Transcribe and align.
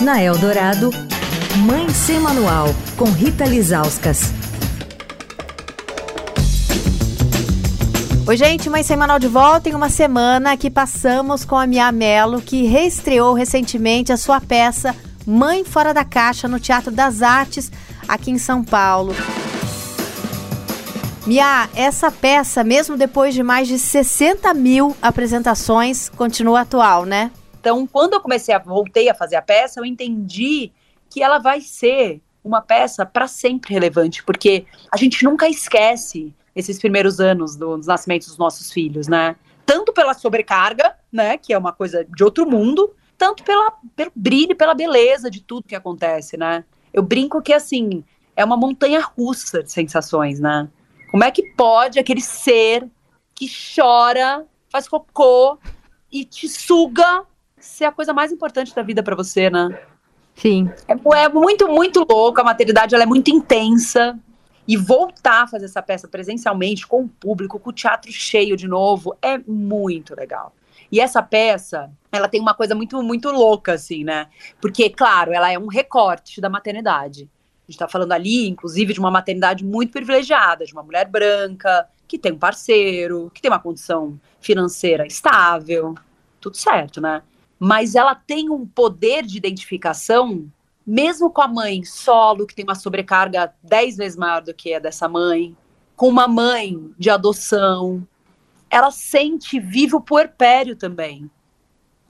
Na 0.00 0.20
Eldorado, 0.20 0.90
Mãe 1.58 1.88
Sem 1.90 2.18
Manual, 2.18 2.66
com 2.96 3.04
Rita 3.04 3.44
Lizauskas. 3.44 4.32
Oi, 8.26 8.36
gente, 8.36 8.68
Mãe 8.68 8.82
Sem 8.82 8.96
Manual 8.96 9.20
de 9.20 9.28
volta 9.28 9.68
em 9.68 9.74
uma 9.74 9.88
semana 9.88 10.56
que 10.56 10.68
passamos 10.68 11.44
com 11.44 11.56
a 11.56 11.66
Mia 11.66 11.92
Mello, 11.92 12.42
que 12.42 12.66
reestreou 12.66 13.34
recentemente 13.34 14.12
a 14.12 14.16
sua 14.16 14.40
peça 14.40 14.96
Mãe 15.24 15.64
Fora 15.64 15.94
da 15.94 16.04
Caixa 16.04 16.48
no 16.48 16.58
Teatro 16.58 16.90
das 16.90 17.22
Artes, 17.22 17.70
aqui 18.08 18.32
em 18.32 18.38
São 18.38 18.64
Paulo. 18.64 19.14
Mia, 21.24 21.68
essa 21.74 22.10
peça, 22.10 22.64
mesmo 22.64 22.96
depois 22.96 23.32
de 23.32 23.44
mais 23.44 23.68
de 23.68 23.78
60 23.78 24.52
mil 24.54 24.96
apresentações, 25.00 26.08
continua 26.08 26.62
atual, 26.62 27.04
né? 27.04 27.30
Então, 27.64 27.86
quando 27.86 28.12
eu 28.12 28.20
comecei 28.20 28.54
a 28.54 28.58
voltei 28.58 29.08
a 29.08 29.14
fazer 29.14 29.36
a 29.36 29.42
peça, 29.42 29.80
eu 29.80 29.86
entendi 29.86 30.70
que 31.08 31.22
ela 31.22 31.38
vai 31.38 31.62
ser 31.62 32.20
uma 32.44 32.60
peça 32.60 33.06
para 33.06 33.26
sempre 33.26 33.72
relevante, 33.72 34.22
porque 34.22 34.66
a 34.92 34.98
gente 34.98 35.24
nunca 35.24 35.48
esquece 35.48 36.34
esses 36.54 36.78
primeiros 36.78 37.20
anos 37.20 37.56
do, 37.56 37.78
dos 37.78 37.86
nascimentos 37.86 38.28
dos 38.28 38.36
nossos 38.36 38.70
filhos, 38.70 39.08
né? 39.08 39.34
Tanto 39.64 39.94
pela 39.94 40.12
sobrecarga, 40.12 40.94
né, 41.10 41.38
que 41.38 41.54
é 41.54 41.58
uma 41.58 41.72
coisa 41.72 42.04
de 42.04 42.22
outro 42.22 42.46
mundo, 42.46 42.94
tanto 43.16 43.42
pela, 43.42 43.72
pelo 43.96 44.12
brilho, 44.14 44.54
pela 44.54 44.74
beleza 44.74 45.30
de 45.30 45.40
tudo 45.40 45.66
que 45.66 45.74
acontece, 45.74 46.36
né? 46.36 46.66
Eu 46.92 47.02
brinco 47.02 47.40
que 47.40 47.54
assim 47.54 48.04
é 48.36 48.44
uma 48.44 48.58
montanha 48.58 49.00
russa 49.00 49.62
de 49.62 49.72
sensações, 49.72 50.38
né? 50.38 50.68
Como 51.10 51.24
é 51.24 51.30
que 51.30 51.42
pode 51.54 51.98
aquele 51.98 52.20
ser 52.20 52.86
que 53.34 53.48
chora, 53.74 54.44
faz 54.68 54.86
cocô 54.86 55.58
e 56.12 56.26
te 56.26 56.46
suga 56.46 57.24
ser 57.64 57.86
a 57.86 57.92
coisa 57.92 58.12
mais 58.12 58.30
importante 58.30 58.74
da 58.74 58.82
vida 58.82 59.02
para 59.02 59.16
você, 59.16 59.48
né? 59.48 59.80
Sim. 60.34 60.70
É, 60.86 60.92
é, 60.92 61.28
muito, 61.28 61.68
muito 61.68 62.06
louco. 62.08 62.40
A 62.40 62.44
maternidade 62.44 62.94
ela 62.94 63.04
é 63.04 63.06
muito 63.06 63.30
intensa. 63.30 64.18
E 64.66 64.78
voltar 64.78 65.42
a 65.42 65.46
fazer 65.46 65.66
essa 65.66 65.82
peça 65.82 66.08
presencialmente, 66.08 66.86
com 66.86 67.02
o 67.02 67.08
público, 67.08 67.58
com 67.58 67.68
o 67.68 67.72
teatro 67.72 68.10
cheio 68.10 68.56
de 68.56 68.66
novo, 68.66 69.14
é 69.20 69.36
muito 69.36 70.14
legal. 70.14 70.54
E 70.90 71.00
essa 71.00 71.22
peça, 71.22 71.90
ela 72.10 72.28
tem 72.28 72.40
uma 72.40 72.54
coisa 72.54 72.74
muito, 72.74 73.02
muito 73.02 73.30
louca, 73.30 73.74
assim, 73.74 74.04
né? 74.04 74.26
Porque, 74.62 74.88
claro, 74.88 75.34
ela 75.34 75.52
é 75.52 75.58
um 75.58 75.66
recorte 75.66 76.40
da 76.40 76.48
maternidade. 76.48 77.28
A 77.68 77.70
gente 77.70 77.78
tá 77.78 77.88
falando 77.88 78.12
ali, 78.12 78.48
inclusive, 78.48 78.94
de 78.94 79.00
uma 79.00 79.10
maternidade 79.10 79.62
muito 79.62 79.92
privilegiada, 79.92 80.64
de 80.64 80.72
uma 80.72 80.82
mulher 80.82 81.08
branca, 81.08 81.86
que 82.08 82.18
tem 82.18 82.32
um 82.32 82.38
parceiro, 82.38 83.30
que 83.34 83.42
tem 83.42 83.50
uma 83.50 83.60
condição 83.60 84.18
financeira 84.40 85.06
estável, 85.06 85.94
tudo 86.40 86.56
certo, 86.56 87.02
né? 87.02 87.22
Mas 87.58 87.94
ela 87.94 88.14
tem 88.14 88.50
um 88.50 88.66
poder 88.66 89.24
de 89.24 89.36
identificação, 89.36 90.46
mesmo 90.86 91.30
com 91.30 91.40
a 91.40 91.48
mãe 91.48 91.84
solo, 91.84 92.46
que 92.46 92.54
tem 92.54 92.64
uma 92.64 92.74
sobrecarga 92.74 93.54
dez 93.62 93.96
vezes 93.96 94.16
maior 94.16 94.42
do 94.42 94.52
que 94.52 94.74
a 94.74 94.78
dessa 94.78 95.08
mãe, 95.08 95.56
com 95.96 96.08
uma 96.08 96.28
mãe 96.28 96.90
de 96.98 97.08
adoção, 97.10 98.06
ela 98.70 98.90
sente 98.90 99.60
vivo 99.60 100.00
puerpério 100.00 100.76
também. 100.76 101.30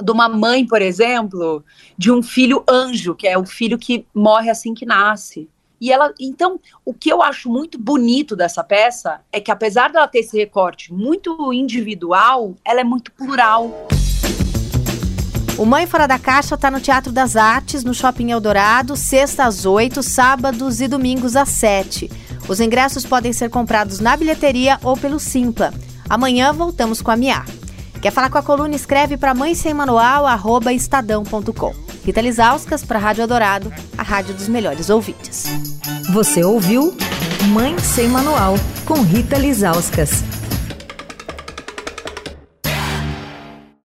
De 0.00 0.12
uma 0.12 0.28
mãe, 0.28 0.66
por 0.66 0.80
exemplo, 0.80 1.64
de 1.96 2.12
um 2.12 2.22
filho 2.22 2.62
anjo, 2.68 3.14
que 3.14 3.26
é 3.26 3.36
o 3.36 3.44
filho 3.44 3.78
que 3.78 4.06
morre 4.14 4.50
assim 4.50 4.74
que 4.74 4.86
nasce. 4.86 5.48
E 5.80 5.90
ela, 5.90 6.12
então, 6.20 6.60
o 6.84 6.92
que 6.92 7.10
eu 7.10 7.22
acho 7.22 7.50
muito 7.50 7.78
bonito 7.78 8.36
dessa 8.36 8.62
peça 8.62 9.22
é 9.32 9.40
que 9.40 9.50
apesar 9.50 9.90
dela 9.90 10.06
ter 10.06 10.18
esse 10.18 10.36
recorte 10.36 10.92
muito 10.92 11.52
individual, 11.52 12.54
ela 12.62 12.80
é 12.80 12.84
muito 12.84 13.10
plural. 13.12 13.88
O 15.60 15.66
Mãe 15.66 15.86
Fora 15.86 16.08
da 16.08 16.18
Caixa 16.18 16.54
está 16.54 16.70
no 16.70 16.80
Teatro 16.80 17.12
das 17.12 17.36
Artes, 17.36 17.84
no 17.84 17.92
Shopping 17.92 18.30
Eldorado, 18.30 18.96
sexta 18.96 19.44
às 19.44 19.66
8, 19.66 20.02
sábados 20.02 20.80
e 20.80 20.88
domingos 20.88 21.36
às 21.36 21.50
7. 21.50 22.10
Os 22.48 22.60
ingressos 22.60 23.04
podem 23.04 23.30
ser 23.30 23.50
comprados 23.50 24.00
na 24.00 24.16
bilheteria 24.16 24.78
ou 24.82 24.96
pelo 24.96 25.20
Simpla. 25.20 25.70
Amanhã 26.08 26.50
voltamos 26.50 27.02
com 27.02 27.10
a 27.10 27.16
Mia. 27.16 27.44
Quer 28.00 28.10
falar 28.10 28.30
com 28.30 28.38
a 28.38 28.42
coluna? 28.42 28.74
Escreve 28.74 29.18
para 29.18 29.34
mãe 29.34 29.54
sem 29.54 29.74
manual, 29.74 30.24
arroba 30.24 30.72
estadão.com. 30.72 31.74
Rita 32.06 32.22
Lisauskas 32.22 32.82
para 32.82 32.98
Rádio 32.98 33.20
Eldorado, 33.20 33.70
a 33.98 34.02
rádio 34.02 34.32
dos 34.32 34.48
melhores 34.48 34.88
ouvintes. 34.88 35.44
Você 36.10 36.42
ouviu 36.42 36.96
Mãe 37.52 37.78
Sem 37.80 38.08
Manual, 38.08 38.54
com 38.86 39.02
Rita 39.02 39.36
Lisauskas. 39.36 40.39